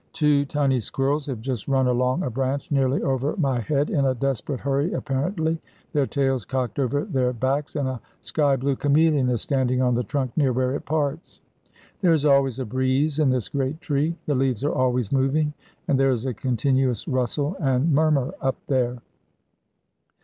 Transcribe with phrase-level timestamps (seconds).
[0.13, 4.15] Two tiny squirrels have just run along a branch nearly over my head, in a
[4.15, 5.61] desperate hurry apparently,
[5.93, 10.03] their tails cocked over their backs, and a sky blue chameleon is standing on the
[10.03, 11.39] trunk near where it parts.
[12.01, 15.53] There is always a breeze in this great tree; the leaves are always moving,
[15.87, 19.03] and there is a continuous rustle and murmur up there.